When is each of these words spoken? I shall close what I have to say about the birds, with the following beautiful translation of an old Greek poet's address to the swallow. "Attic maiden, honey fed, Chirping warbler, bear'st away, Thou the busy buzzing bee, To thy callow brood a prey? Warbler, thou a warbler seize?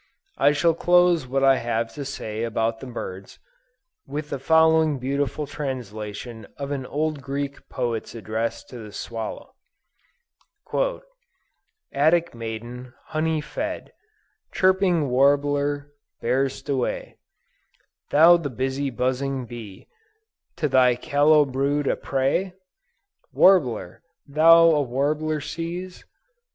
I 0.39 0.51
shall 0.51 0.73
close 0.73 1.27
what 1.27 1.43
I 1.43 1.57
have 1.57 1.93
to 1.93 2.03
say 2.03 2.41
about 2.41 2.79
the 2.79 2.87
birds, 2.87 3.37
with 4.07 4.31
the 4.31 4.39
following 4.39 4.97
beautiful 4.97 5.45
translation 5.45 6.47
of 6.57 6.71
an 6.71 6.87
old 6.87 7.21
Greek 7.21 7.69
poet's 7.69 8.15
address 8.15 8.63
to 8.63 8.79
the 8.79 8.91
swallow. 8.91 9.53
"Attic 11.91 12.33
maiden, 12.33 12.95
honey 13.09 13.41
fed, 13.41 13.93
Chirping 14.51 15.07
warbler, 15.07 15.91
bear'st 16.19 16.67
away, 16.67 17.19
Thou 18.09 18.37
the 18.37 18.49
busy 18.49 18.89
buzzing 18.89 19.45
bee, 19.45 19.87
To 20.55 20.67
thy 20.67 20.95
callow 20.95 21.45
brood 21.45 21.85
a 21.85 21.95
prey? 21.95 22.55
Warbler, 23.33 24.01
thou 24.27 24.71
a 24.71 24.81
warbler 24.81 25.41
seize? 25.41 26.05